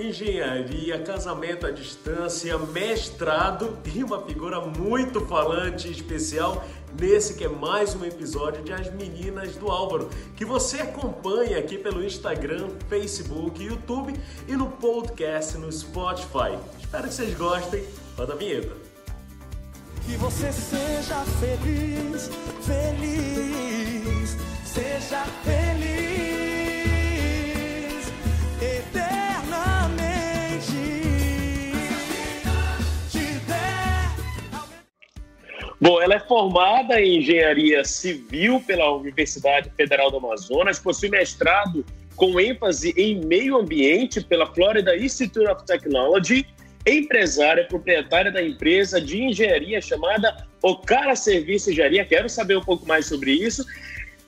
[0.00, 6.64] engenharia, casamento à distância, mestrado e uma figura muito falante e especial
[6.98, 11.78] nesse que é mais um episódio de As Meninas do Álvaro, que você acompanha aqui
[11.78, 14.14] pelo Instagram, Facebook, YouTube
[14.48, 16.58] e no podcast no Spotify.
[16.78, 17.84] Espero que vocês gostem.
[18.16, 18.72] Roda a vinheta.
[20.06, 22.30] Que você seja feliz,
[22.66, 26.09] feliz, seja feliz.
[35.80, 42.38] Bom, ela é formada em engenharia civil pela Universidade Federal do Amazonas, possui mestrado com
[42.38, 46.46] ênfase em meio ambiente pela Florida Institute of Technology,
[46.86, 52.04] empresária proprietária da empresa de engenharia chamada Ocara Serviço Engenharia.
[52.04, 53.64] Quero saber um pouco mais sobre isso.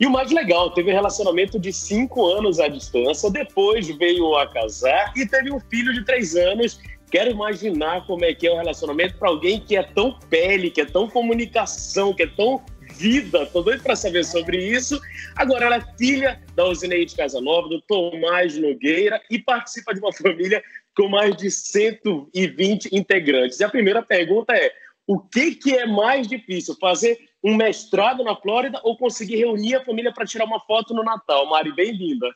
[0.01, 4.51] E o mais legal, teve um relacionamento de cinco anos à distância, depois veio a
[4.51, 6.81] casar e teve um filho de três anos
[7.13, 10.81] Quero imaginar como é que é o relacionamento para alguém que é tão pele, que
[10.81, 13.45] é tão comunicação, que é tão vida.
[13.45, 14.99] Tô doido para saber sobre isso.
[15.37, 20.65] Agora, ela é filha da Osineide Casanova, do Tomás Nogueira e participa de uma família
[20.97, 23.61] com mais de 120 integrantes.
[23.61, 24.73] E a primeira pergunta é:
[25.07, 29.85] o que, que é mais difícil, fazer um mestrado na Flórida ou conseguir reunir a
[29.85, 31.45] família para tirar uma foto no Natal?
[31.45, 32.35] Mari, bem-vinda.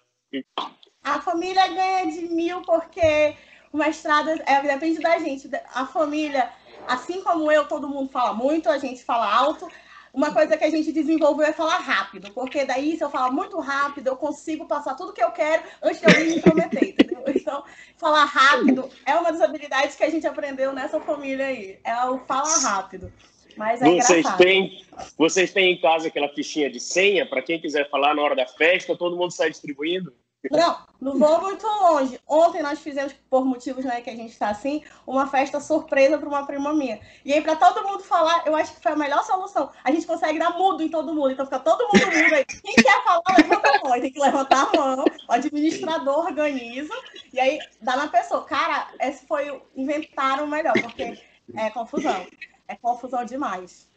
[1.03, 3.35] A família ganha de mil porque
[3.77, 5.51] o mestrado é, depende da gente.
[5.75, 6.49] A família,
[6.89, 9.69] assim como eu, todo mundo fala muito, a gente fala alto.
[10.15, 13.61] Uma coisa que a gente desenvolveu é falar rápido, porque daí, se eu falar muito
[13.61, 17.23] rápido, eu consigo passar tudo que eu quero antes de eu me intrometer, entendeu?
[17.29, 17.63] Então,
[17.99, 21.79] falar rápido é uma das habilidades que a gente aprendeu nessa família aí.
[21.85, 23.13] É o falar rápido.
[23.59, 24.87] Mas é vocês têm,
[25.19, 28.47] vocês têm em casa aquela fichinha de senha para quem quiser falar na hora da
[28.47, 30.15] festa, todo mundo sai distribuindo?
[30.51, 32.21] Não, não vou muito longe.
[32.27, 36.29] Ontem nós fizemos, por motivos né, que a gente está assim, uma festa surpresa para
[36.29, 37.01] uma prima minha.
[37.25, 39.71] E aí, para todo mundo falar, eu acho que foi a melhor solução.
[39.83, 41.31] A gente consegue dar mudo em todo mundo.
[41.31, 42.45] Então fica todo mundo mudo aí.
[42.45, 44.01] Quem quer falar, levanta a mão.
[44.01, 45.05] Tem que levantar a mão.
[45.29, 46.95] O administrador organiza.
[47.33, 48.45] E aí dá na pessoa.
[48.45, 49.61] Cara, esse foi.
[49.75, 51.21] Inventaram o melhor, porque
[51.55, 52.27] é confusão.
[52.69, 53.89] É confusão demais.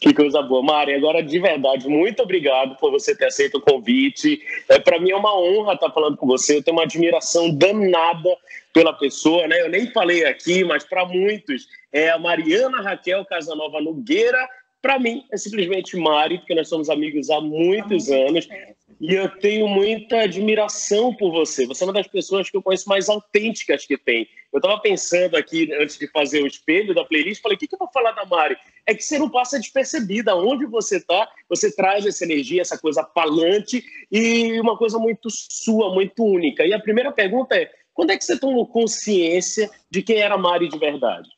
[0.00, 0.62] Que coisa boa.
[0.62, 4.40] Mari, agora de verdade, muito obrigado por você ter aceito o convite.
[4.68, 6.56] É, Para mim é uma honra estar falando com você.
[6.56, 8.36] Eu tenho uma admiração danada
[8.72, 9.60] pela pessoa, né?
[9.60, 14.38] Eu nem falei aqui, mas para muitos é a Mariana Raquel Casanova Nogueira.
[14.84, 18.46] Para mim é simplesmente Mari, porque nós somos amigos há muitos anos.
[19.00, 21.66] E eu tenho muita admiração por você.
[21.66, 24.28] Você é uma das pessoas que eu conheço mais autênticas que tem.
[24.52, 27.74] Eu estava pensando aqui, antes de fazer o espelho da playlist, falei, o que, que
[27.74, 28.58] eu vou falar da Mari?
[28.84, 30.36] É que você não passa despercebida.
[30.36, 35.94] Onde você está, você traz essa energia, essa coisa falante e uma coisa muito sua,
[35.94, 36.62] muito única.
[36.66, 40.38] E a primeira pergunta é, quando é que você tomou consciência de quem era a
[40.38, 41.30] Mari de verdade?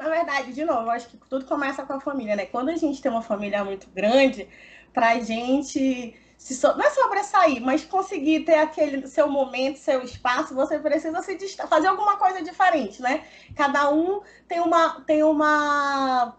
[0.00, 2.46] Na verdade, de novo, acho que tudo começa com a família, né?
[2.46, 4.48] Quando a gente tem uma família muito grande,
[4.94, 6.68] pra gente se so...
[6.68, 11.36] não é sobressair, mas conseguir ter aquele seu momento, seu espaço, você precisa se
[11.68, 13.24] fazer alguma coisa diferente, né?
[13.54, 16.34] Cada um tem uma tem uma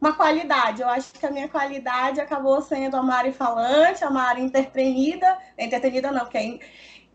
[0.00, 0.82] uma qualidade.
[0.82, 6.10] Eu acho que a minha qualidade acabou sendo a Mari falante, a Mari entretenida, entretenida
[6.10, 6.58] não, porque é...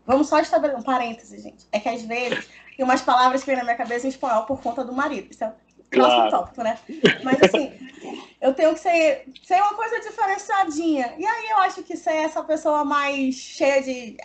[0.06, 1.68] vamos só estabelecer um parêntese, gente.
[1.70, 4.62] É que às vezes tem umas palavras que vêm na minha cabeça em espanhol por
[4.62, 5.30] conta do marido.
[5.30, 5.52] Isso é
[5.90, 6.30] claro.
[6.30, 6.78] tópico, né?
[7.22, 7.72] Mas assim,
[8.40, 11.14] eu tenho que ser, ser uma coisa diferenciadinha.
[11.18, 14.16] E aí eu acho que ser essa pessoa mais cheia de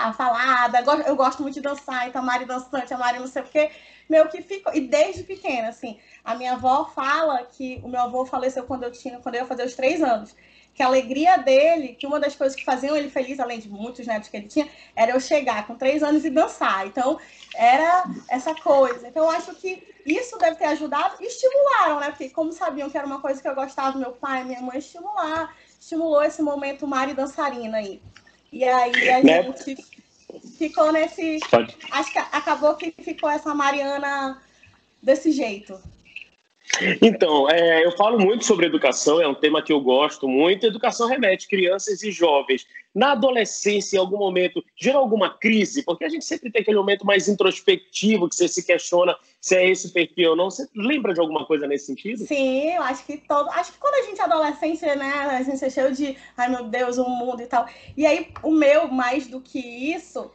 [0.00, 3.42] ah, falada, eu gosto muito de dançar, então a Mari dançante, a Mari não sei
[3.42, 3.70] o quê,
[4.08, 4.74] meu que ficou.
[4.74, 8.92] E desde pequena, assim, a minha avó fala que o meu avô faleceu quando eu
[8.92, 10.34] tinha, quando eu ia fazer os três anos
[10.74, 14.06] que a alegria dele, que uma das coisas que faziam ele feliz, além de muitos
[14.06, 16.86] netos que ele tinha, era eu chegar com três anos e dançar.
[16.86, 17.18] Então,
[17.54, 19.06] era essa coisa.
[19.06, 22.10] Então, eu acho que isso deve ter ajudado e estimularam, né?
[22.10, 25.54] Porque como sabiam que era uma coisa que eu gostava, meu pai, minha mãe estimular,
[25.78, 28.02] estimulou esse momento Mari dançarina aí.
[28.52, 29.42] E aí a né?
[29.42, 29.76] gente
[30.58, 31.38] ficou nesse.
[31.50, 31.76] Pode.
[31.90, 34.42] Acho que acabou que ficou essa Mariana
[35.02, 35.80] desse jeito.
[37.02, 40.66] Então, é, eu falo muito sobre educação, é um tema que eu gosto muito.
[40.66, 42.66] Educação remete crianças e jovens.
[42.94, 45.82] Na adolescência, em algum momento, gera alguma crise?
[45.82, 49.68] Porque a gente sempre tem aquele momento mais introspectivo, que você se questiona se é
[49.68, 50.50] esse perfil ou não.
[50.50, 52.26] Você lembra de alguma coisa nesse sentido?
[52.26, 53.48] Sim, eu acho que todo.
[53.50, 56.64] Acho que quando a gente é adolescente, né, a gente é cheio de ai meu
[56.64, 57.66] Deus, o mundo e tal.
[57.96, 60.30] E aí, o meu, mais do que isso,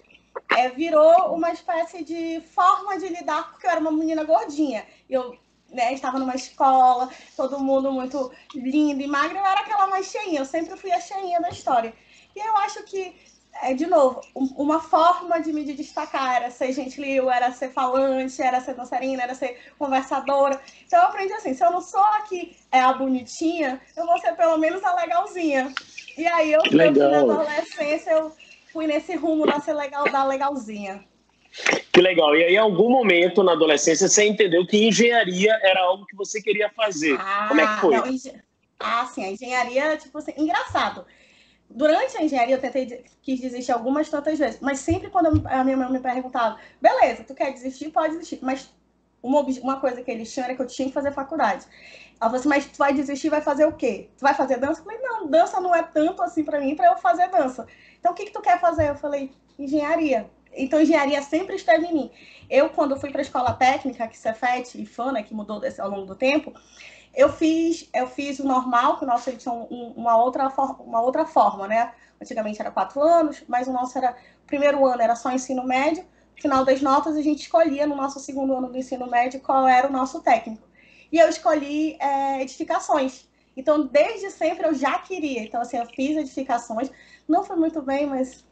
[0.56, 4.86] é, virou uma espécie de forma de lidar, porque eu era uma menina gordinha.
[5.10, 5.36] Eu
[5.72, 10.40] né, estava numa escola, todo mundo muito lindo e magro, eu era aquela mais cheinha,
[10.40, 11.94] eu sempre fui a cheinha da história.
[12.36, 13.16] E eu acho que
[13.62, 18.62] é, de novo, uma forma de me destacar era ser gentil, era ser falante, era
[18.62, 20.60] ser dançarina, era ser conversadora.
[20.86, 24.36] Então eu aprendi assim, se eu não sou aqui é a bonitinha, eu vou ser
[24.36, 25.74] pelo menos a legalzinha.
[26.18, 28.32] E aí eu, eu na adolescência, eu
[28.72, 31.04] fui nesse rumo da ser legal, da legalzinha.
[31.92, 32.36] Que legal.
[32.36, 36.42] E aí, em algum momento na adolescência, você entendeu que engenharia era algo que você
[36.42, 37.18] queria fazer.
[37.20, 37.96] Ah, Como é que foi?
[37.96, 38.42] Não.
[38.80, 41.06] Ah, sim, a engenharia, tipo assim, engraçado
[41.70, 45.78] durante a engenharia eu tentei quis desistir algumas tantas vezes, mas sempre quando a minha
[45.78, 48.74] mãe me perguntava, beleza, tu quer desistir, pode desistir, mas
[49.22, 51.66] uma, uma coisa que eles tinham era que eu tinha que fazer faculdade.
[52.20, 54.10] Ela falou assim, mas tu vai desistir, vai fazer o quê?
[54.18, 54.80] Tu vai fazer dança?
[54.80, 57.68] Eu falei, não, dança não é tanto assim para mim para eu fazer dança.
[58.00, 58.90] Então o que que tu quer fazer?
[58.90, 60.30] Eu falei, engenharia.
[60.58, 62.12] Então engenharia sempre esteve em mim.
[62.50, 65.90] Eu quando fui para a escola técnica, que Cefet e FANA, que mudou desse, ao
[65.90, 66.54] longo do tempo,
[67.14, 70.48] eu fiz, eu fiz o normal, que o nosso tinha um, uma, outra
[70.80, 71.92] uma outra forma, né?
[72.22, 74.16] Antigamente era quatro anos, mas o nosso era.
[74.44, 76.06] O primeiro ano era só ensino médio,
[76.36, 79.68] no final das notas a gente escolhia no nosso segundo ano do ensino médio qual
[79.68, 80.68] era o nosso técnico.
[81.12, 83.28] E eu escolhi é, edificações.
[83.56, 85.42] Então, desde sempre eu já queria.
[85.42, 86.92] Então, assim, eu fiz edificações.
[87.28, 88.46] Não foi muito bem, mas.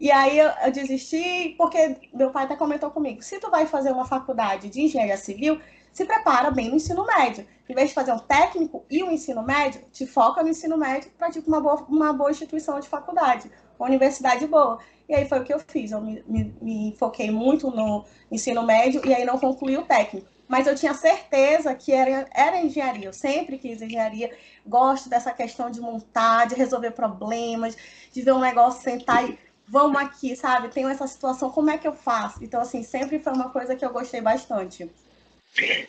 [0.00, 3.92] E aí eu, eu desisti, porque meu pai até comentou comigo: se tu vai fazer
[3.92, 5.60] uma faculdade de engenharia civil,
[5.92, 7.46] se prepara bem no ensino médio.
[7.68, 11.10] Em vez de fazer um técnico e um ensino médio, te foca no ensino médio
[11.18, 14.78] para tipo, uma boa, uma boa instituição de faculdade, uma universidade boa.
[15.06, 15.92] E aí foi o que eu fiz.
[15.92, 20.26] Eu me, me, me foquei muito no ensino médio e aí não concluí o técnico.
[20.48, 23.06] Mas eu tinha certeza que era, era engenharia.
[23.06, 24.36] Eu sempre quis engenharia.
[24.66, 27.76] Gosto dessa questão de montar, de resolver problemas,
[28.12, 29.38] de ver um negócio sentar e
[29.70, 30.68] vamos aqui, sabe?
[30.68, 32.42] Tenho essa situação, como é que eu faço?
[32.42, 34.90] Então, assim, sempre foi uma coisa que eu gostei bastante.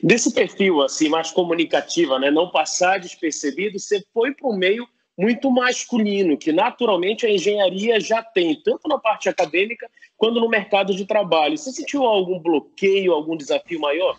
[0.02, 4.88] Desse perfil assim mais comunicativa, né, não passar despercebido, você foi para um meio
[5.18, 10.96] muito masculino, que naturalmente a engenharia já tem, tanto na parte acadêmica quanto no mercado
[10.96, 11.58] de trabalho.
[11.58, 14.18] Você sentiu algum bloqueio, algum desafio maior?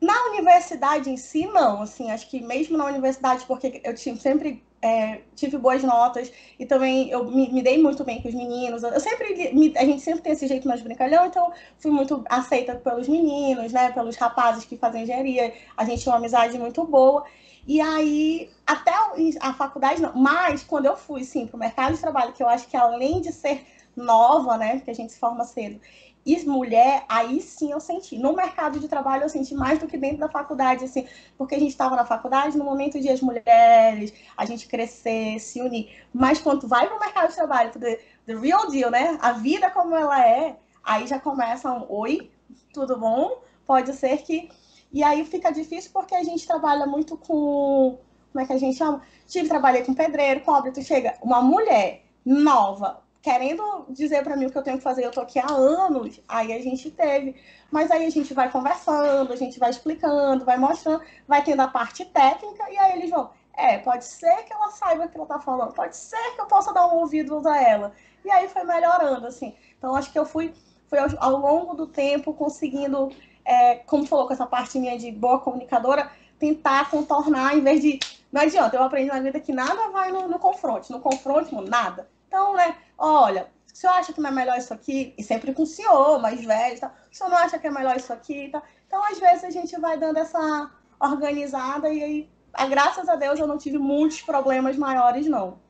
[0.00, 1.82] Na universidade em si, não.
[1.82, 6.66] Assim, acho que mesmo na universidade, porque eu tinha sempre é, tive boas notas e
[6.66, 8.82] também eu me, me, dei muito bem com os meninos.
[8.82, 12.74] Eu sempre, me, a gente sempre tem esse jeito mais brincalhão, então fui muito aceita
[12.74, 15.54] pelos meninos, né, pelos rapazes que fazem engenharia.
[15.76, 17.24] A gente tinha uma amizade muito boa.
[17.64, 18.92] E aí, até
[19.40, 22.48] a faculdade não, mas quando eu fui, sim, para o mercado de trabalho, que eu
[22.48, 23.64] acho que além de ser
[23.94, 25.80] nova, né, que a gente se forma cedo,
[26.24, 28.16] e mulher, aí sim eu senti.
[28.16, 31.58] No mercado de trabalho eu senti mais do que dentro da faculdade, assim, porque a
[31.58, 35.90] gente estava na faculdade no momento de as mulheres, a gente crescer, se unir.
[36.12, 39.18] Mas quando vai para o mercado de trabalho, the, the real deal, né?
[39.20, 42.30] A vida como ela é, aí já começa um oi,
[42.72, 43.42] tudo bom?
[43.66, 44.48] Pode ser que.
[44.92, 47.98] E aí fica difícil porque a gente trabalha muito com.
[48.32, 49.02] Como é que a gente chama?
[49.26, 54.50] Tive, trabalhei com pedreiro, cobre, tu chega, uma mulher nova, querendo dizer para mim o
[54.50, 57.36] que eu tenho que fazer, eu tô aqui há anos, aí a gente teve.
[57.70, 61.68] Mas aí a gente vai conversando, a gente vai explicando, vai mostrando, vai tendo a
[61.68, 65.26] parte técnica, e aí eles vão, é, pode ser que ela saiba o que ela
[65.26, 67.92] tá falando, pode ser que eu possa dar um ouvido a ela.
[68.24, 69.54] E aí foi melhorando, assim.
[69.78, 70.52] Então acho que eu fui,
[70.88, 73.10] fui ao, ao longo do tempo conseguindo,
[73.44, 76.10] é, como falou com essa parte minha de boa comunicadora,
[76.40, 78.00] tentar contornar, em vez de.
[78.32, 80.90] Não adianta, eu aprendi na vida que nada vai no, no confronto.
[80.90, 82.08] No confronto, nada.
[82.32, 85.12] Então, né, olha, o senhor acha que não é melhor isso aqui?
[85.18, 86.94] E sempre com o senhor, mais velho, tá?
[87.12, 88.48] o senhor não acha que é melhor isso aqui?
[88.48, 88.62] Tá?
[88.86, 92.30] Então, às vezes, a gente vai dando essa organizada e aí,
[92.70, 95.60] graças a Deus, eu não tive muitos problemas maiores, não.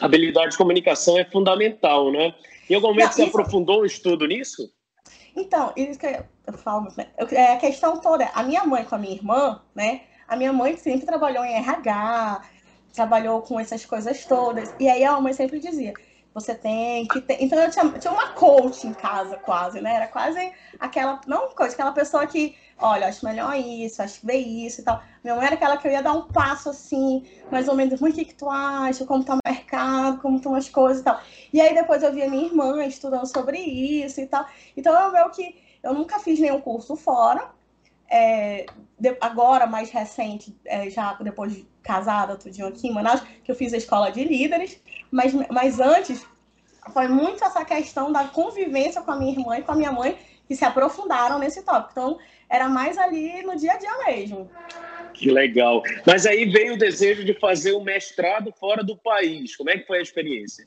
[0.00, 2.34] A habilidade de comunicação é fundamental, né?
[2.70, 3.38] Em algum momento não, você isso...
[3.38, 4.72] aprofundou o estudo nisso?
[5.36, 6.06] Então, isso que
[6.46, 7.08] eu falo, né?
[7.32, 8.24] é a questão toda.
[8.32, 10.04] A minha mãe com a minha irmã, né?
[10.26, 12.40] A minha mãe sempre trabalhou em RH,
[12.92, 14.74] trabalhou com essas coisas todas.
[14.78, 15.92] E aí a mãe sempre dizia:
[16.32, 17.42] você tem que ter.
[17.42, 19.96] Então eu tinha, tinha uma coach em casa, quase, né?
[19.96, 21.20] Era quase aquela.
[21.26, 25.02] Não coach, aquela pessoa que, olha, acho melhor isso, acho que vê isso e tal.
[25.22, 28.12] Minha mãe era aquela que eu ia dar um passo assim, mais ou menos, o
[28.12, 31.20] que, que tu acha, como tá o mercado, como estão as coisas e tal.
[31.52, 34.46] E aí depois eu via minha irmã estudando sobre isso e tal.
[34.76, 37.50] Então eu vejo que eu nunca fiz nenhum curso fora.
[38.10, 38.66] É,
[38.98, 43.54] de, agora, mais recente, é, já depois de casada, tudinho aqui em Manaus, que eu
[43.54, 46.26] fiz a escola de líderes, mas, mas antes
[46.92, 50.18] foi muito essa questão da convivência com a minha irmã e com a minha mãe
[50.46, 51.92] que se aprofundaram nesse tópico.
[51.92, 54.50] Então, era mais ali no dia a dia mesmo.
[55.14, 55.82] Que legal.
[56.04, 59.54] Mas aí veio o desejo de fazer o mestrado fora do país.
[59.54, 60.66] Como é que foi a experiência?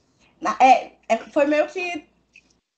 [0.62, 2.06] É, é foi meio que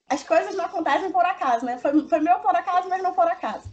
[0.09, 1.77] as coisas não acontecem por acaso, né?
[1.77, 3.71] Foi, foi meu por acaso, mas não por acaso.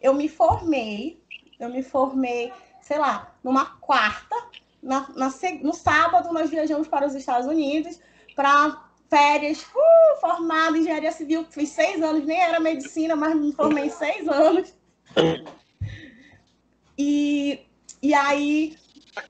[0.00, 1.20] Eu me formei,
[1.58, 4.36] eu me formei, sei lá, numa quarta,
[4.82, 7.98] na, na, no sábado nós viajamos para os Estados Unidos
[8.34, 13.52] para férias, uh, formada em engenharia civil, fiz seis anos, nem era medicina, mas me
[13.52, 14.74] formei em seis anos.
[16.96, 17.60] E,
[18.02, 18.76] e aí,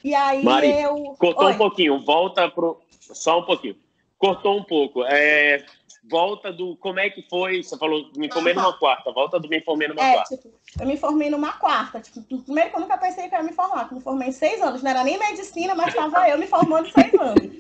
[0.02, 1.14] e aí Mari, eu.
[1.18, 1.52] Cortou Oi.
[1.52, 2.80] um pouquinho, volta pro.
[2.98, 3.76] Só um pouquinho.
[4.18, 5.04] Cortou um pouco.
[5.04, 5.64] É,
[6.08, 6.76] volta do.
[6.76, 7.62] Como é que foi?
[7.62, 9.12] Você falou, me formei numa quarta.
[9.12, 10.36] Volta do me formei numa É, quarta.
[10.36, 12.00] tipo, eu me formei numa quarta.
[12.00, 14.28] Tipo, primeiro que eu nunca pensei que eu ia me formar, que eu me formei
[14.28, 14.82] em seis anos.
[14.82, 17.58] Não era nem medicina, mas estava eu me formando em seis anos.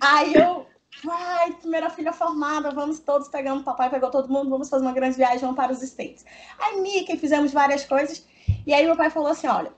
[0.00, 0.66] Aí eu,
[1.04, 5.16] vai, primeira filha formada, vamos todos pegando, papai pegou todo mundo, vamos fazer uma grande
[5.16, 6.24] viagem, vamos para os States.
[6.58, 8.26] Aí, Mickey, fizemos várias coisas.
[8.66, 9.72] E aí meu pai falou assim, olha,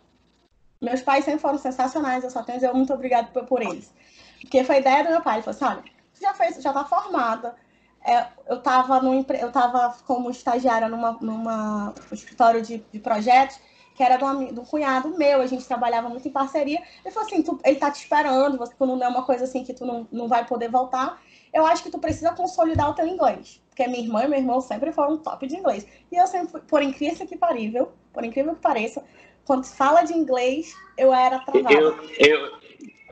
[0.80, 3.92] meus pais sempre foram sensacionais, eu só tenho a dizer muito obrigado por, por eles.
[4.40, 6.84] Porque foi a ideia do meu pai, ele falou assim, olha, já fez, já tá
[6.84, 7.54] formada,
[8.04, 9.00] é, eu estava
[9.40, 13.58] eu tava como estagiária numa, numa escritório de, de projetos
[13.96, 16.82] que era um, de um cunhado meu, a gente trabalhava muito em parceria.
[17.02, 19.64] Ele falou assim, tu- ele tá te esperando, você tu não é uma coisa assim
[19.64, 21.18] que tu não, não vai poder voltar.
[21.50, 24.60] Eu acho que tu precisa consolidar o teu inglês, porque minha irmã e meu irmão
[24.60, 25.86] sempre foram top de inglês.
[26.12, 29.02] E eu sempre, por incrível que parível, por incrível que pareça,
[29.46, 31.72] quando se fala de inglês, eu era travada.
[31.72, 32.58] Eu, eu,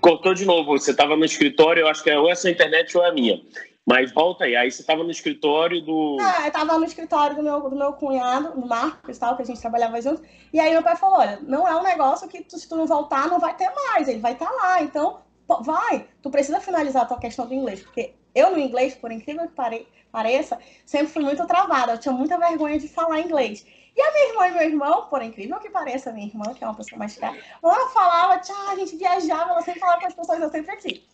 [0.04, 0.72] cortou de novo.
[0.78, 3.40] Você estava no escritório, eu acho que é ou essa internet ou é a minha.
[3.86, 4.54] Mas volta aí.
[4.56, 6.16] Aí você estava no escritório do.
[6.20, 9.46] Ah, eu tava no escritório do meu, do meu cunhado, do Marcos, tal, que a
[9.46, 10.22] gente trabalhava junto.
[10.52, 12.86] E aí meu pai falou: olha, não é um negócio que tu- se tu não
[12.86, 14.82] voltar, não vai ter mais, ele vai estar lá.
[14.82, 15.20] Então,
[15.60, 17.80] vai, tu precisa finalizar a tua questão do inglês.
[17.82, 21.92] Porque eu no inglês, por incrível que pare- pareça, sempre fui muito travada.
[21.92, 23.66] Eu tinha muita vergonha de falar inglês.
[23.96, 26.66] E a minha irmã e meu irmão, por incrível que pareça, minha irmã, que é
[26.66, 30.14] uma pessoa mais cara, ela falava, tchau, a gente viajava, ela sempre falava com as
[30.14, 31.06] pessoas, eu sempre aqui,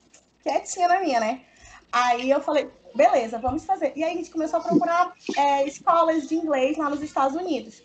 [0.43, 1.43] quietinha na minha, né?
[1.93, 3.93] Aí eu falei, beleza, vamos fazer.
[3.97, 7.83] E aí a gente começou a procurar é, escolas de inglês lá nos Estados Unidos.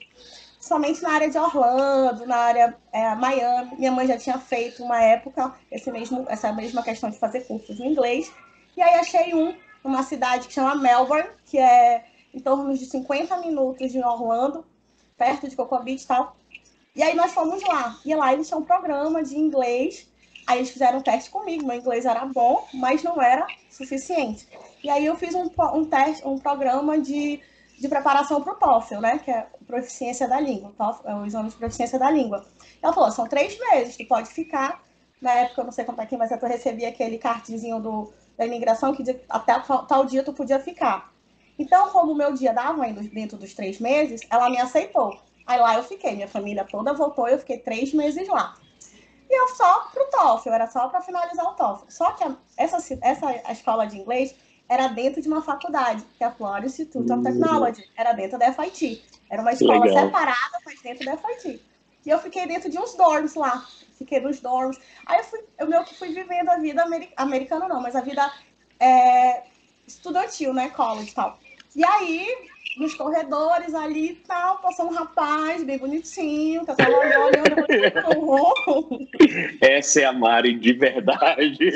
[0.60, 3.76] Somente na área de Orlando, na área é, Miami.
[3.78, 7.80] Minha mãe já tinha feito uma época esse mesmo, essa mesma questão de fazer cursos
[7.80, 8.32] em inglês.
[8.76, 13.38] E aí achei um numa cidade que chama Melbourne, que é em torno de 50
[13.38, 14.66] minutos de Orlando,
[15.18, 16.36] perto de Cocoa Beach e tal.
[16.96, 18.00] E aí nós fomos lá.
[18.06, 20.08] E lá eles tinham um programa de inglês.
[20.48, 21.66] Aí eles fizeram um teste comigo.
[21.66, 24.48] Meu inglês era bom, mas não era suficiente.
[24.84, 27.42] E aí eu fiz um, um teste, um programa de,
[27.80, 29.20] de preparação para o TOEFL, né?
[29.20, 30.74] Que é proficiência da língua.
[30.78, 32.46] TOEFL é o exame de proficiência da língua.
[32.82, 34.84] Ela falou, são três meses, tu pode ficar.
[35.22, 38.46] Na época, eu não sei como é que, mas eu recebi aquele cartezinho do, da
[38.46, 41.15] imigração que até tal dia tu podia ficar.
[41.58, 45.20] Então, como o meu dia dava dentro dos três meses, ela me aceitou.
[45.48, 48.56] Aí lá eu fiquei, minha família toda voltou, eu fiquei três meses lá.
[49.30, 51.86] E eu só pro TOEFL, era só para finalizar o TOEFL.
[51.90, 54.36] Só que a- essa, essa a escola de inglês
[54.68, 57.24] era dentro de uma faculdade, que é a Florida Institute of.
[57.24, 59.04] Technology, era dentro da FIT.
[59.30, 60.06] Era uma escola Legal.
[60.06, 61.62] separada, mas dentro da FIT.
[62.06, 63.66] E eu fiquei dentro de uns dorms lá.
[63.98, 64.80] Fiquei nos dorms.
[65.06, 68.02] Aí eu, fui, eu meio que fui vivendo a vida ameri- americana, não, mas a
[68.02, 68.32] vida
[68.80, 69.44] é,
[69.88, 70.70] estudantil, né?
[70.70, 71.40] College e tal.
[71.76, 72.28] E aí,
[72.78, 77.36] nos corredores ali e tal, passou um rapaz bem bonitinho, que eu tava olhando.
[79.62, 81.70] Essa é a Mari de verdade.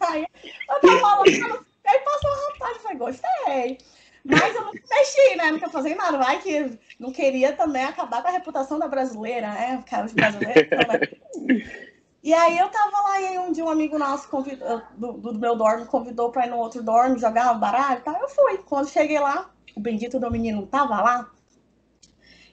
[0.00, 0.26] Aí
[0.68, 3.78] eu tava olhando, aí passou um rapaz, eu falei, gostei.
[4.24, 5.44] Mas eu não mexi, né?
[5.46, 6.18] Não queria fazer nada.
[6.18, 9.82] Vai que não queria também acabar com a reputação da brasileira, né?
[10.04, 11.90] Os brasileiros também.
[12.22, 15.56] E aí eu tava lá e um dia um amigo nosso convidou, do, do meu
[15.56, 18.20] dorm convidou pra ir no outro dorm jogar baralho e tal.
[18.20, 18.58] Eu fui.
[18.58, 21.30] Quando cheguei lá, o bendito do menino tava lá.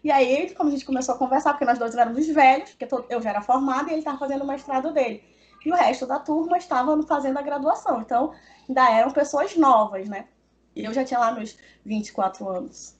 [0.04, 3.22] E aí, como a gente começou a conversar, porque nós dois éramos velhos, porque eu
[3.22, 5.22] já era formada e ele estava fazendo o mestrado dele.
[5.66, 8.00] E o resto da turma estava fazendo a graduação.
[8.00, 8.34] Então,
[8.70, 10.28] ainda eram pessoas novas, né?
[10.74, 12.97] E eu já tinha lá meus 24 anos.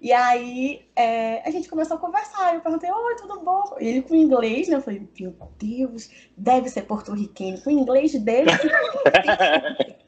[0.00, 2.54] E aí, é, a gente começou a conversar.
[2.54, 3.76] Eu perguntei, oi, tudo bom?
[3.80, 4.76] E ele com inglês, né?
[4.76, 7.62] Eu falei, meu Deus, deve ser porto-riquenho.
[7.62, 8.50] Com inglês dele.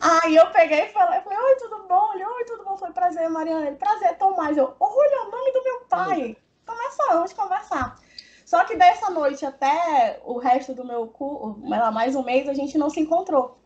[0.00, 2.14] Aí eu peguei e falei, falei, oi, tudo bom?
[2.14, 2.76] Ele, oi, tudo bom?
[2.76, 3.68] Foi prazer, Mariana.
[3.68, 4.56] Ele, prazer, Tomás.
[4.56, 6.36] Eu, olha, o nome do meu pai.
[6.66, 7.98] Começamos a conversar.
[8.44, 11.60] Só que dessa noite até o resto do meu curso,
[11.92, 13.58] mais um mês, a gente não se encontrou.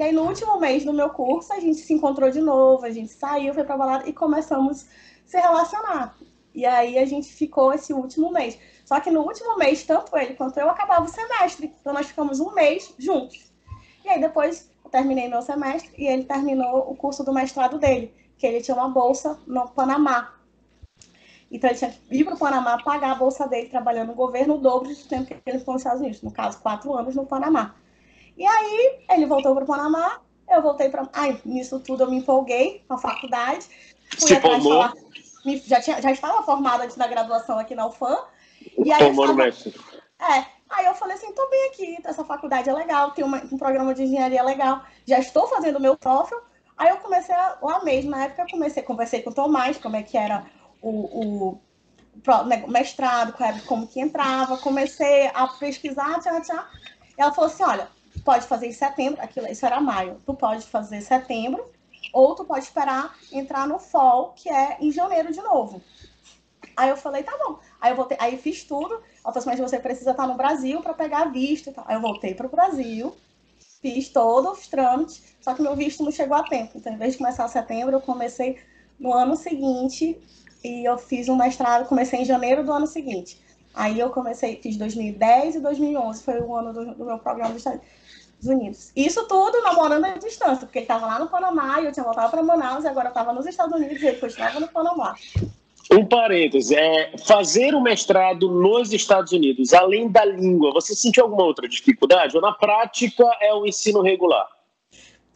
[0.00, 2.90] E aí, no último mês do meu curso, a gente se encontrou de novo, a
[2.90, 6.16] gente saiu, foi pra balada e começamos a se relacionar.
[6.54, 8.58] E aí, a gente ficou esse último mês.
[8.86, 11.76] Só que no último mês, tanto ele quanto eu acabava o semestre.
[11.78, 13.52] Então, nós ficamos um mês juntos.
[14.02, 18.10] E aí, depois, eu terminei meu semestre e ele terminou o curso do mestrado dele,
[18.38, 20.32] que ele tinha uma bolsa no Panamá.
[21.50, 24.54] Então, ele tinha que ir para o Panamá pagar a bolsa dele, trabalhando no governo,
[24.54, 26.22] o dobro do tempo que ele ficou nos Estados Unidos.
[26.22, 27.74] No caso, quatro anos no Panamá.
[28.40, 30.18] E aí, ele voltou para o Panamá,
[30.48, 31.06] eu voltei para.
[31.12, 33.66] Ai, nisso tudo eu me empolguei com a faculdade.
[34.18, 34.80] Fui Se atrás formou?
[34.82, 34.94] falar-
[35.66, 38.16] Já, tinha, já estava formada antes da graduação aqui na UFAM.
[38.82, 39.74] E aí, eu Formou no mestre.
[40.18, 43.58] é, Aí eu falei assim, tô bem aqui, essa faculdade é legal, tem uma, um
[43.58, 46.36] programa de engenharia legal, já estou fazendo o meu TOEFL.
[46.78, 49.96] Aí eu comecei a, lá mesmo, na época eu comecei, conversei com o Tomás, como
[49.96, 50.46] é que era
[50.80, 51.60] o, o
[52.46, 53.34] né, mestrado,
[53.66, 56.64] como que entrava, comecei a pesquisar, tchau, tchau.
[57.18, 57.88] Ela falou assim, olha,
[58.24, 61.64] pode fazer em setembro, aquilo, isso era maio, tu pode fazer setembro,
[62.12, 65.82] ou tu pode esperar entrar no fall, que é em janeiro de novo.
[66.76, 67.58] Aí eu falei, tá bom.
[67.80, 68.94] Aí eu voltei, aí fiz tudo.
[68.94, 71.72] Ela falou assim, mas você precisa estar no Brasil para pegar visto.
[71.84, 73.14] Aí eu voltei para o Brasil,
[73.82, 76.72] fiz todos os trâmites, só que meu visto não chegou a tempo.
[76.76, 78.58] Então, em vez de começar em setembro, eu comecei
[78.98, 80.18] no ano seguinte
[80.64, 83.40] e eu fiz um mestrado, comecei em janeiro do ano seguinte.
[83.72, 87.58] Aí eu comecei, fiz 2010 e 2011, foi o ano do, do meu programa dos
[87.58, 87.80] Estados
[88.46, 88.92] Unidos.
[88.94, 92.30] Isso tudo namorando à distância, porque ele estava lá no Panamá e eu tinha voltado
[92.30, 95.14] para Manaus e agora eu estava nos Estados Unidos e ele continuava no Panamá.
[95.92, 101.42] Um parêntese, é, fazer o mestrado nos Estados Unidos, além da língua, você sentiu alguma
[101.42, 102.36] outra dificuldade?
[102.36, 104.46] Ou na prática é o ensino regular?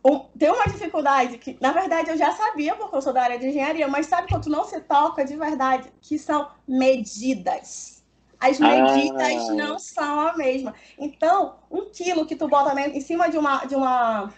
[0.04, 3.38] Um, tem uma dificuldade que, na verdade, eu já sabia, porque eu sou da área
[3.38, 5.90] de engenharia, mas sabe quando não se toca de verdade?
[6.00, 7.93] Que são medidas.
[8.40, 9.54] As medidas ah.
[9.54, 10.74] não são a mesma.
[10.98, 14.32] Então, um quilo que tu bota em cima de uma, de uma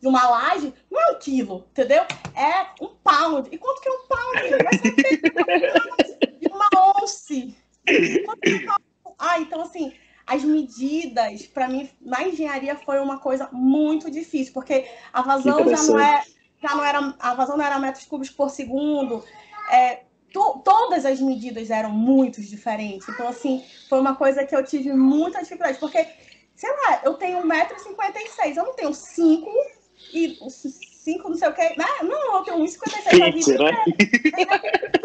[0.00, 2.02] de uma laje, não é um quilo, entendeu?
[2.34, 3.48] É um pound.
[3.50, 4.62] E quanto que é um pound?
[4.62, 6.68] Vai ser de uma
[7.02, 7.56] once.
[9.18, 9.92] Ah, então assim,
[10.26, 15.82] as medidas, para mim, na engenharia foi uma coisa muito difícil, porque a vazão já
[15.82, 16.22] não é,
[16.62, 19.24] já não era, a vazão não era metros cúbicos por segundo.
[19.70, 23.08] É, to, todas as medidas eram muito diferentes.
[23.08, 26.06] Então, assim, foi uma coisa que eu tive muita dificuldade, porque,
[26.54, 29.50] sei lá, eu tenho 1,56m, eu não tenho 5
[30.12, 30.38] e
[31.08, 31.86] 5 não sei o que, né?
[32.02, 33.64] Não, eu tenho 1,56 na vida.
[33.64, 33.84] Né?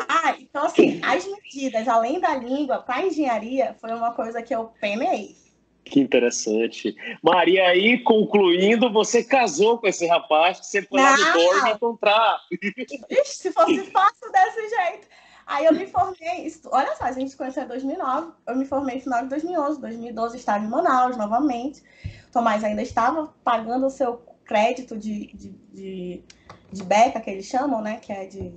[0.10, 4.72] ah, então assim, as medidas, além da língua, para engenharia, foi uma coisa que eu
[4.82, 5.36] penei.
[5.84, 6.96] Que interessante.
[7.22, 11.10] Maria, aí concluindo, você casou com esse rapaz que você foi não.
[11.10, 12.42] lá no Borne encontrar.
[12.52, 15.08] Ixi, se fosse fácil desse jeito.
[15.46, 18.96] Aí eu me formei, olha só, a gente se conheceu em 2009, eu me formei
[18.96, 21.84] no final de 2011, 2012 estava em Manaus novamente.
[22.32, 26.24] Tomás ainda estava pagando o seu crédito de, de, de,
[26.72, 27.98] de beca, que eles chamam, né?
[27.98, 28.54] Que é de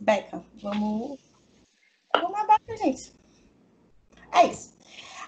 [0.00, 0.42] beca.
[0.62, 1.18] Vamos.
[2.14, 3.12] Vamos na beca, gente.
[4.32, 4.73] É isso.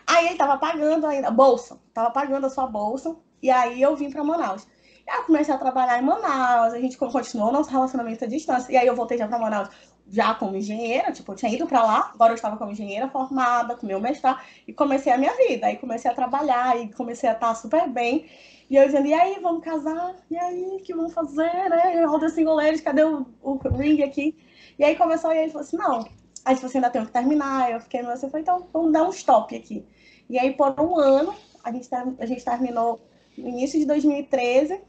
[0.07, 4.11] Aí ele tava pagando ainda, bolsa, tava pagando a sua bolsa, e aí eu vim
[4.11, 4.67] para Manaus.
[5.07, 8.87] Eu comecei a trabalhar em Manaus, a gente continuou nosso relacionamento à distância, e aí
[8.87, 9.69] eu voltei já para Manaus
[10.09, 13.77] já como engenheira, tipo, eu tinha ido para lá, agora eu estava como engenheira formada,
[13.77, 15.67] com meu mestrado, e comecei a minha vida.
[15.67, 18.27] Aí comecei a trabalhar e comecei a estar super bem.
[18.71, 20.15] E eu dizendo, e aí, vamos casar?
[20.31, 22.05] E aí, o que vamos fazer, né?
[22.05, 24.37] Roda singoleiros, cadê o, o ring aqui?
[24.79, 26.05] E aí começou, e ele falou assim, não,
[26.45, 27.71] aí você ainda tem que terminar.
[27.71, 29.85] Eu fiquei, você falou, então vamos dar um stop aqui.
[30.29, 33.01] E aí, por um ano, a gente, a gente terminou
[33.37, 34.81] no início de 2013,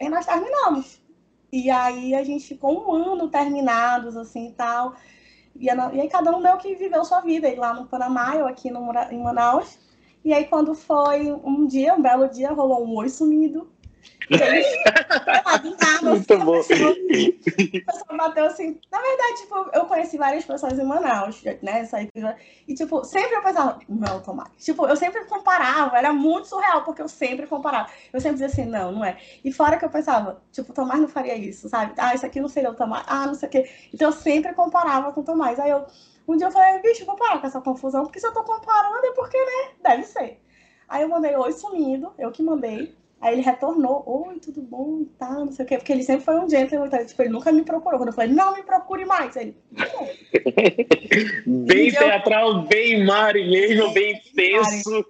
[0.00, 1.00] e nós terminamos.
[1.52, 4.94] E aí a gente ficou um ano terminados, assim, e tal.
[5.54, 8.70] E, aí cada um deu que viveu sua vida, ele lá no Panamá, eu aqui
[8.70, 9.78] no, em Manaus.
[10.24, 13.70] E aí, quando foi um dia, um belo dia, rolou um oi sumido.
[16.02, 16.62] Muito bom.
[16.62, 18.80] Pessoa, a pessoa bateu assim.
[18.90, 21.86] Na verdade, tipo, eu conheci várias pessoas em Manaus, né?
[22.66, 24.50] E, tipo, sempre eu pensava, não, Tomás.
[24.58, 27.88] Tipo, eu sempre comparava, era muito surreal, porque eu sempre comparava.
[28.12, 29.18] Eu sempre dizia assim, não, não é.
[29.44, 31.92] E fora que eu pensava, tipo, o Tomás não faria isso, sabe?
[31.98, 33.04] Ah, isso aqui não seria o Tomás.
[33.06, 33.70] Ah, não sei o quê.
[33.92, 35.58] Então eu sempre comparava com o Tomás.
[35.60, 35.86] Aí eu
[36.26, 39.04] um dia eu falei, bicho, vou parar com essa confusão, porque se eu tô comparando
[39.04, 40.40] é porque, né, deve ser.
[40.88, 42.96] Aí eu mandei oi sumindo, eu que mandei.
[43.24, 46.26] Aí ele retornou, oi, tudo bom e tá, não sei o quê, porque ele sempre
[46.26, 47.98] foi um gentleman, então, tipo, ele nunca me procurou.
[47.98, 49.56] Quando eu falei, não me procure mais, ele,
[51.46, 55.06] Bem teatral, bem Mari mesmo, bem tenso.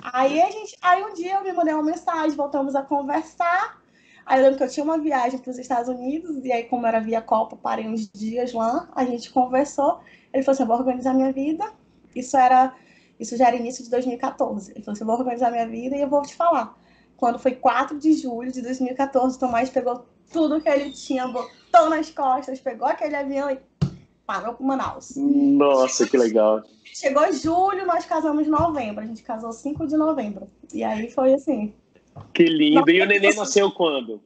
[0.00, 3.78] Aí a gente, aí um dia eu me mandei uma mensagem, voltamos a conversar.
[4.24, 6.86] Aí eu lembro que eu tinha uma viagem para os Estados Unidos, e aí, como
[6.86, 10.00] era via Copa, parei uns dias lá, a gente conversou.
[10.32, 11.70] Ele falou assim: eu vou organizar minha vida.
[12.16, 12.74] Isso era,
[13.20, 14.72] isso já era início de 2014.
[14.72, 16.82] Ele falou assim: eu vou organizar minha vida e eu vou te falar.
[17.16, 21.88] Quando foi 4 de julho de 2014, o Tomás pegou tudo que ele tinha, botou
[21.88, 23.58] nas costas, pegou aquele avião e
[24.26, 25.14] parou para Manaus.
[25.16, 26.62] Nossa, que legal.
[26.84, 29.02] Chegou julho, nós casamos em novembro.
[29.02, 30.48] A gente casou 5 de novembro.
[30.72, 31.74] E aí foi assim.
[32.32, 32.90] Que lindo.
[32.90, 34.22] E o neném nasceu quando?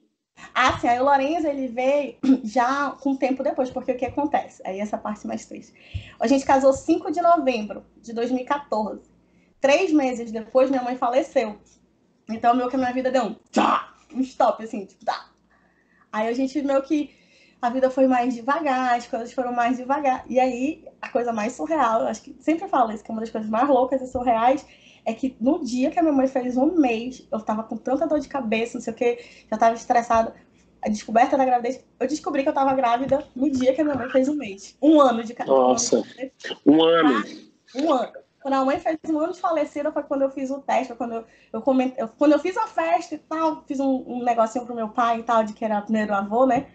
[0.55, 4.63] Ah, sim, aí o Lourenço ele veio já com tempo depois, porque o que acontece?
[4.65, 5.73] Aí essa parte mais triste.
[6.21, 9.03] A gente casou 5 de novembro de 2014.
[9.61, 11.59] Três meses depois, minha mãe faleceu.
[12.29, 15.31] Então, meio que a minha vida deu um tchá, um stop, assim, tipo, tá.
[16.13, 17.17] Aí a gente meio que.
[17.61, 20.25] A vida foi mais devagar, as coisas foram mais devagar.
[20.29, 23.31] E aí, a coisa mais surreal, acho que sempre falo isso, que é uma das
[23.31, 24.65] coisas mais loucas e surreais,
[25.05, 28.07] é que no dia que a minha mãe fez um mês, eu tava com tanta
[28.07, 29.19] dor de cabeça, não sei o que,
[29.51, 30.35] já tava estressada.
[30.81, 33.97] A descoberta da gravidez, eu descobri que eu tava grávida no dia que a minha
[33.97, 34.77] mãe fez um mês.
[34.81, 36.05] Um ano de Nossa,
[36.65, 37.25] um ano.
[37.75, 38.13] Um ano.
[38.41, 41.15] Quando a mãe fez um ano de falecida foi quando eu fiz o teste, quando
[41.15, 44.65] eu, eu, comentei, eu quando eu fiz a festa e tal, fiz um, um negocinho
[44.65, 46.67] pro meu pai e tal, de que era primeiro avô, né?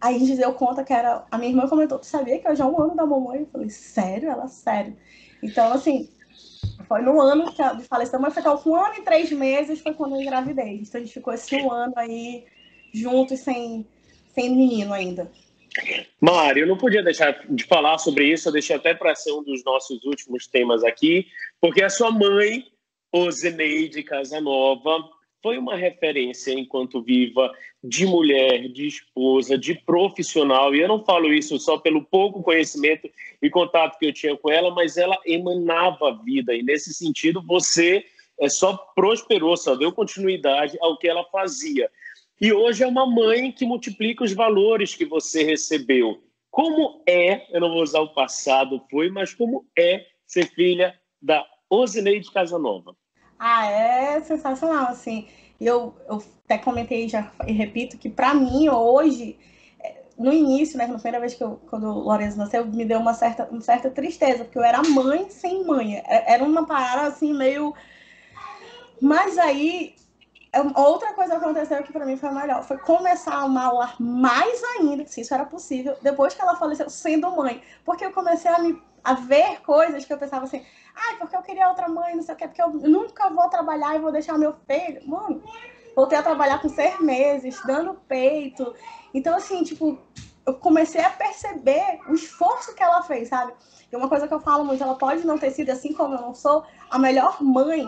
[0.00, 1.24] Aí a gente deu conta que era.
[1.30, 3.40] A minha irmã comentou: Tu sabia que eu já um ano da mamãe?
[3.40, 4.30] Eu falei: Sério?
[4.30, 4.96] Ela, sério.
[5.42, 6.08] Então, assim,
[6.86, 9.94] foi no ano que de faleceu, mas foi com um ano e três meses foi
[9.94, 10.80] quando eu engravidei.
[10.80, 12.46] Então a gente ficou esse um ano aí
[12.92, 13.86] juntos sem,
[14.34, 15.30] sem menino ainda.
[16.20, 19.42] Mário, eu não podia deixar de falar sobre isso, eu deixei até para ser um
[19.42, 21.26] dos nossos últimos temas aqui,
[21.60, 22.66] porque a sua mãe,
[23.12, 25.08] Ozeneide Casanova,
[25.42, 30.74] foi uma referência enquanto viva de mulher, de esposa, de profissional.
[30.74, 33.08] E eu não falo isso só pelo pouco conhecimento
[33.40, 36.54] e contato que eu tinha com ela, mas ela emanava vida.
[36.54, 38.04] E nesse sentido, você
[38.40, 41.90] é, só prosperou, só deu continuidade ao que ela fazia.
[42.40, 46.22] E hoje é uma mãe que multiplica os valores que você recebeu.
[46.50, 51.44] Como é, eu não vou usar o passado, foi, mas como é ser filha da
[51.68, 52.96] Osineide Casanova?
[53.38, 55.26] Ah, é sensacional, assim.
[55.60, 59.36] Eu, eu até comentei já e repito que para mim hoje,
[59.80, 63.00] é, no início, né, na primeira vez que eu, quando o Lourenço nasceu, me deu
[63.00, 65.96] uma certa, uma certa tristeza, porque eu era mãe sem mãe.
[65.96, 67.74] É, era uma parada assim meio
[69.00, 69.94] mas aí
[70.74, 75.20] outra coisa aconteceu que para mim foi melhor, foi começar a amar mais ainda, se
[75.20, 77.62] isso era possível, depois que ela faleceu, sendo mãe.
[77.84, 80.64] Porque eu comecei a, me, a ver coisas que eu pensava assim,
[80.96, 83.48] ai, ah, porque eu queria outra mãe, não sei o quê, porque eu nunca vou
[83.48, 85.06] trabalhar e vou deixar meu filho.
[85.06, 85.42] Mano,
[85.94, 88.74] voltei a trabalhar com seis meses, dando peito.
[89.12, 89.98] Então, assim, tipo,
[90.46, 93.52] eu comecei a perceber o esforço que ela fez, sabe?
[93.92, 96.22] E uma coisa que eu falo muito, ela pode não ter sido, assim como eu
[96.22, 97.86] não sou, a melhor mãe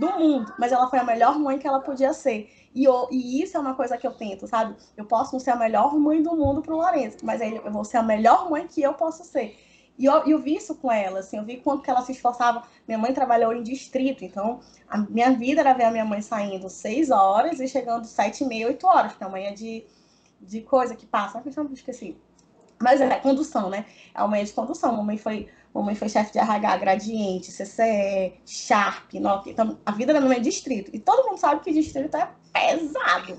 [0.00, 2.50] do mundo, mas ela foi a melhor mãe que ela podia ser.
[2.74, 4.74] E, eu, e isso é uma coisa que eu tento, sabe?
[4.96, 7.98] Eu posso não ser a melhor mãe do mundo pro Lourenço, mas eu vou ser
[7.98, 9.58] a melhor mãe que eu posso ser.
[9.98, 12.62] E eu, eu vi isso com ela, assim, eu vi quanto que ela se esforçava.
[12.88, 16.70] Minha mãe trabalhou em distrito, então a minha vida era ver a minha mãe saindo
[16.70, 19.84] seis horas e chegando sete e meia, oito horas, porque a mãe é de,
[20.40, 22.16] de coisa que passa, eu esqueci.
[22.82, 23.84] Mas é condução, né?
[24.14, 24.96] É uma de condução.
[24.96, 29.52] Mamãe foi Mamãe foi chefe de RH, Gradiente, CCE, Sharp, Nokia.
[29.52, 30.90] Então, a vida da mamãe é distrito.
[30.92, 33.38] E todo mundo sabe que distrito é pesado.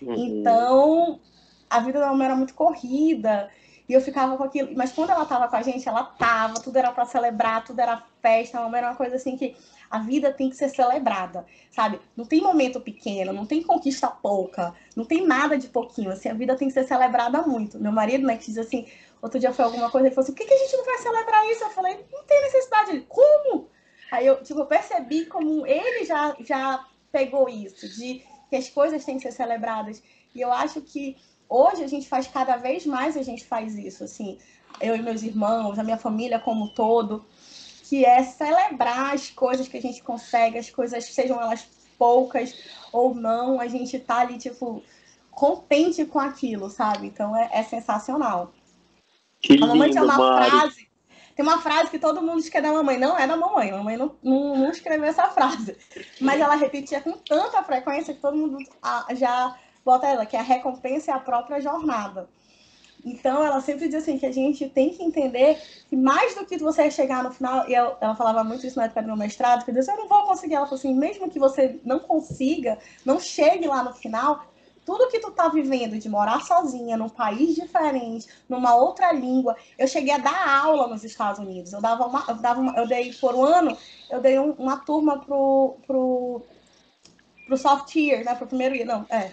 [0.00, 0.14] Uhum.
[0.14, 1.20] Então,
[1.68, 3.50] a vida da mamãe era muito corrida.
[3.88, 4.70] E eu ficava com aquilo.
[4.74, 8.02] Mas quando ela tava com a gente, ela tava, tudo era para celebrar, tudo era
[8.22, 8.58] festa.
[8.58, 9.54] A mamãe era uma coisa assim que
[9.90, 12.00] a vida tem que ser celebrada, sabe?
[12.16, 16.10] Não tem momento pequeno, não tem conquista pouca, não tem nada de pouquinho.
[16.10, 17.78] Assim, a vida tem que ser celebrada muito.
[17.78, 18.86] Meu marido, né, que diz assim:
[19.26, 20.98] Outro dia foi alguma coisa, ele falou assim, por que, que a gente não vai
[20.98, 21.64] celebrar isso?
[21.64, 22.90] Eu falei, não tem necessidade.
[22.92, 23.68] Ele, como?
[24.12, 29.16] Aí eu, tipo, percebi como ele já, já pegou isso, de que as coisas têm
[29.16, 30.00] que ser celebradas.
[30.32, 31.16] E eu acho que
[31.48, 34.38] hoje a gente faz cada vez mais, a gente faz isso, assim,
[34.80, 37.26] eu e meus irmãos, a minha família como um todo,
[37.82, 41.66] que é celebrar as coisas que a gente consegue, as coisas, sejam elas
[41.98, 42.54] poucas
[42.92, 44.84] ou não, a gente tá ali, tipo,
[45.32, 47.08] contente com aquilo, sabe?
[47.08, 48.52] Então é, é sensacional.
[49.46, 50.50] Que a mamãe tinha uma Mari.
[50.50, 50.88] frase.
[51.34, 52.98] Tem uma frase que todo mundo diz que é da mamãe.
[52.98, 53.70] Não é da mamãe.
[53.70, 55.76] A mamãe não, não, não escreveu essa frase.
[56.20, 58.58] Mas ela repetia com tanta frequência que todo mundo
[59.14, 59.54] já
[59.84, 62.28] bota ela, que a recompensa é a própria jornada.
[63.04, 66.58] Então, ela sempre diz assim, que a gente tem que entender que mais do que
[66.58, 69.64] você chegar no final, e ela, ela falava muito isso na época do meu mestrado,
[69.64, 70.54] que eu disse, eu não vou conseguir.
[70.54, 74.44] Ela falou assim, mesmo que você não consiga, não chegue lá no final,
[74.86, 79.56] tudo que tu tá vivendo de morar sozinha num país diferente, numa outra língua.
[79.76, 81.72] Eu cheguei a dar aula nos Estados Unidos.
[81.72, 83.76] Eu dava uma, eu dava uma, eu dei por um ano,
[84.08, 86.42] eu dei um, uma turma pro pro
[87.46, 89.32] pro soft year, né, pro primeiro year, não, é.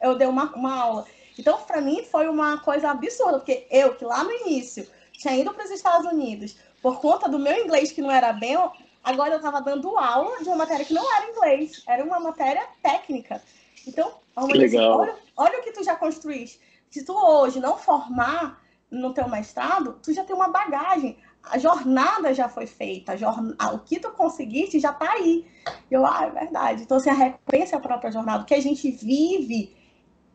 [0.00, 1.04] Eu dei uma, uma aula.
[1.38, 5.52] Então, para mim foi uma coisa absurda, porque eu que lá no início tinha ido
[5.54, 8.56] para os Estados Unidos por conta do meu inglês que não era bem,
[9.02, 12.64] agora eu estava dando aula de uma matéria que não era inglês, era uma matéria
[12.82, 13.42] técnica.
[13.86, 14.12] Então,
[14.46, 15.00] Legal.
[15.00, 16.60] Olha, olha o que tu já construíste.
[16.90, 21.18] Se tu hoje não formar no teu mestrado, tu já tem uma bagagem.
[21.42, 25.46] A jornada já foi feita, jornada, o que tu conseguiste já tá aí.
[25.90, 26.82] Eu, ah, é verdade.
[26.82, 28.42] Então, assim, a recompensa é a própria jornada.
[28.42, 29.76] O que a gente vive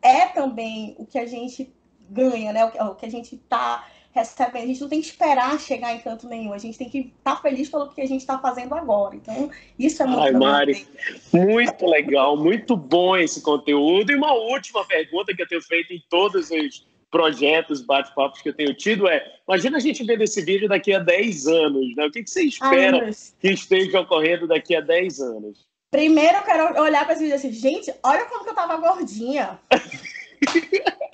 [0.02, 1.74] é também o que a gente
[2.08, 2.64] ganha, né?
[2.64, 4.62] O que a gente tá recebendo.
[4.62, 6.52] A gente não tem que esperar chegar em canto nenhum.
[6.52, 9.16] A gente tem que estar tá feliz pelo que a gente está fazendo agora.
[9.16, 10.86] Então, isso é muito Ai, Mari,
[11.32, 14.12] muito legal, muito bom esse conteúdo.
[14.12, 18.54] E uma última pergunta que eu tenho feito em todos os projetos, bate-papos que eu
[18.54, 22.06] tenho tido é, imagina a gente vendo esse vídeo daqui a 10 anos, né?
[22.06, 25.64] O que, que você espera que esteja ocorrendo daqui a 10 anos?
[25.92, 29.60] Primeiro eu quero olhar para esse vídeo assim, gente, olha como que eu tava gordinha.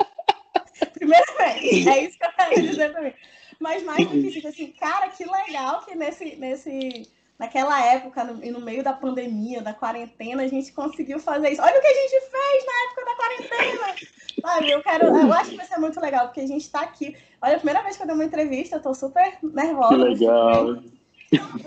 [1.01, 3.15] Primeiro, é isso que eu quero dizer também.
[3.59, 7.09] Mas mais do que isso, assim, cara, que legal que nesse, nesse,
[7.39, 11.63] naquela época, no, no meio da pandemia, da quarentena, a gente conseguiu fazer isso.
[11.63, 13.95] Olha o que a gente fez na época da quarentena!
[14.43, 17.17] Sabe, eu quero, eu acho que vai ser muito legal, porque a gente está aqui.
[17.43, 19.97] Olha, a primeira vez que eu dei uma entrevista, eu tô super nervosa.
[19.97, 20.83] Que legal.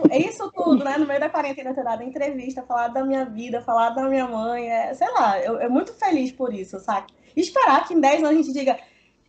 [0.09, 0.97] É isso tudo, né?
[0.97, 4.69] No meio da quarentena, ter dado entrevista, falar da minha vida, falar da minha mãe,
[4.69, 7.07] é, sei lá, eu, eu muito feliz por isso, sabe?
[7.35, 8.77] E esperar que em 10 anos a gente diga,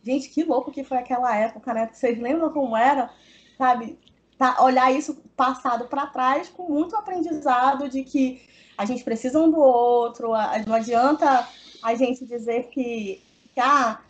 [0.05, 1.89] gente, que louco que foi aquela época, né?
[1.91, 3.09] Vocês lembram como era,
[3.57, 3.97] sabe?
[4.37, 8.41] Tá, olhar isso passado para trás com muito aprendizado de que
[8.77, 10.33] a gente precisa um do outro,
[10.67, 11.47] não adianta
[11.81, 14.01] a gente dizer que que ah,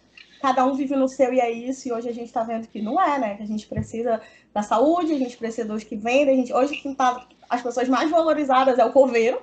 [0.42, 2.82] cada um vive no seu e é isso, e hoje a gente está vendo que
[2.82, 3.36] não é, né?
[3.36, 4.20] Que a gente precisa
[4.52, 7.88] da saúde, a gente precisa dos que vendem, a gente, hoje quem tá, as pessoas
[7.88, 9.40] mais valorizadas é o coveiro,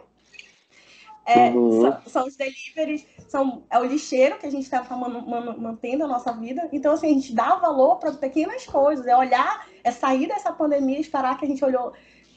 [1.25, 1.83] é, uhum.
[1.83, 6.05] são, são, os deliveries, são, é o lixeiro que a gente está man, man, mantendo
[6.05, 6.69] a nossa vida.
[6.73, 10.99] Então, assim, a gente dá valor para pequenas coisas, é olhar, é sair dessa pandemia,
[10.99, 11.93] esperar que a gente olhou,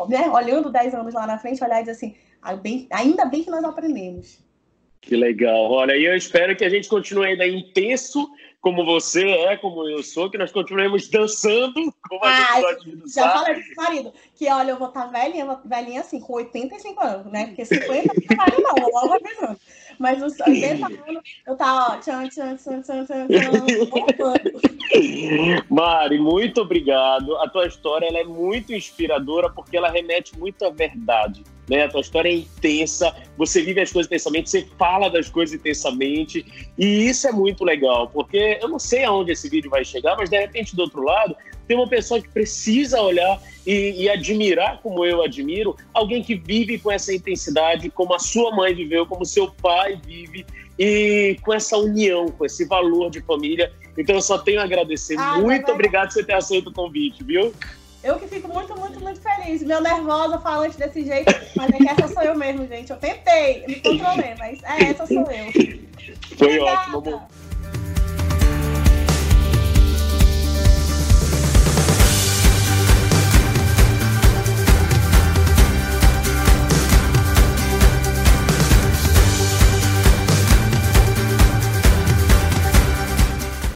[0.08, 2.56] né, olhando 10 anos lá na frente, olhar e dizer assim, ah,
[2.92, 4.40] ainda bem que nós aprendemos.
[5.02, 5.72] Que legal.
[5.72, 8.28] Olha, e eu espero que a gente continue ainda intenso,
[8.66, 12.84] como você é, como eu sou, que nós continuemos dançando, como a ah, gente gosta
[12.84, 13.24] de dançar.
[13.24, 17.04] Já falei pro marido que, olha, eu vou estar tá velhinha, velhinha assim, com 85
[17.04, 17.46] anos, né?
[17.46, 19.60] Porque 50 não vai não, logo avisando.
[20.00, 23.28] Mas os 80 anos, eu tava, ó, tchan, tchan, tchan, tchan, tchan,
[25.70, 27.38] Mari, muito obrigado.
[27.38, 31.84] A tua história ela é muito inspiradora porque ela remete muito à verdade né?
[31.84, 36.46] A tua história é intensa, você vive as coisas intensamente, você fala das coisas intensamente,
[36.78, 40.30] e isso é muito legal, porque eu não sei aonde esse vídeo vai chegar, mas
[40.30, 41.36] de repente do outro lado
[41.68, 46.78] tem uma pessoa que precisa olhar e, e admirar como eu admiro, alguém que vive
[46.78, 50.46] com essa intensidade, como a sua mãe viveu, como seu pai vive,
[50.78, 53.72] e com essa união, com esse valor de família.
[53.98, 55.16] Então eu só tenho a agradecer.
[55.18, 57.54] Ah, muito obrigado por você ter aceito o convite, viu?
[58.06, 59.64] Eu que fico muito, muito, muito feliz.
[59.64, 62.92] Meu nervosa falante desse jeito, mas é que essa sou eu mesmo, gente.
[62.92, 65.52] Eu tentei, me controlei, mas é, essa sou eu.
[66.38, 66.98] Foi Obrigada.
[67.00, 67.28] ótimo.